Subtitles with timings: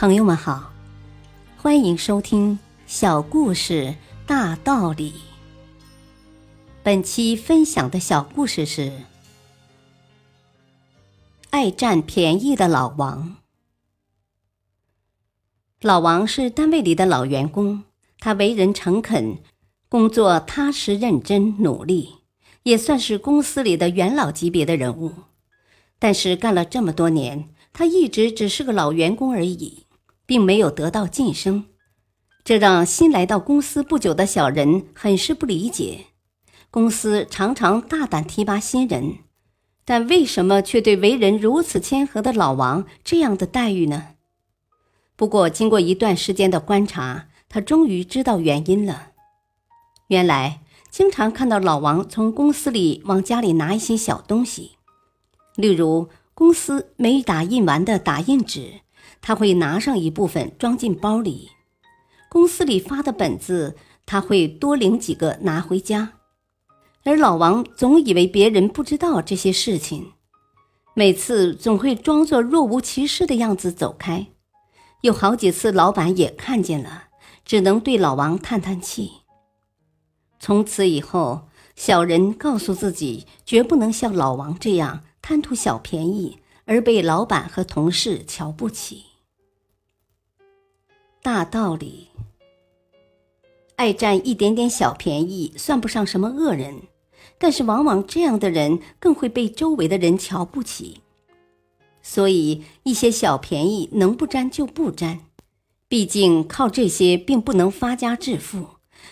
[0.00, 0.72] 朋友们好，
[1.58, 3.94] 欢迎收听《小故事
[4.26, 5.10] 大道理》。
[6.82, 8.90] 本期分享的小故事是：
[11.50, 13.36] 爱占便宜的老王。
[15.82, 17.84] 老王是单位里的老员工，
[18.20, 19.36] 他为人诚恳，
[19.90, 22.14] 工作踏实认真努力，
[22.62, 25.12] 也算是公司里的元老级别的人物。
[25.98, 29.84] 但是干了这么多年，他一直只是个老员工而已。
[30.30, 31.64] 并没有得到晋升，
[32.44, 36.06] 这让新来到公司不久的小人很是不理解。
[36.70, 39.16] 公司常常大胆提拔新人，
[39.84, 44.10] 但为什么却对为人如此谦和的老王这样的待遇呢？
[45.16, 49.08] 不过，经过一段时间的观察，他终于知道原因了。
[50.06, 50.60] 原来，
[50.92, 54.76] 经常看到老王从公司里往家里拿一些小东西，
[55.56, 58.82] 例如公司没打印完的打印纸。
[59.20, 61.50] 他会拿上一部分装进包里，
[62.28, 66.14] 公司里发的本子他会多领几个拿回家，
[67.04, 70.12] 而老王总以为别人不知道这些事情，
[70.94, 74.26] 每次总会装作若无其事的样子走开。
[75.02, 77.04] 有好几次老板也看见了，
[77.44, 79.12] 只能对老王叹叹气。
[80.38, 89.04] 从此以后，小人告诉自己，绝不能像老王这样贪图小便宜而被老板和同事瞧不起。
[91.22, 92.08] 大道理，
[93.76, 96.82] 爱占一点点小便宜算不上什么恶人，
[97.36, 101.02] 但是往往这样的人更会被周围的人瞧不起。
[102.00, 105.20] 所以，一些小便宜能不占就不占，
[105.88, 108.66] 毕竟靠这些并不能发家致富，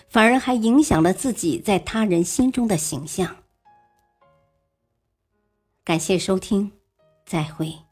[0.07, 3.35] 反而还影响了自己在他人心中的形象。
[5.83, 6.71] 感谢收听，
[7.25, 7.88] 再会。